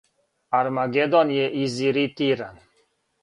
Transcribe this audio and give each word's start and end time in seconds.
Армагедон 0.59 1.33
је 1.35 1.45
изиритиран.. 1.65 2.57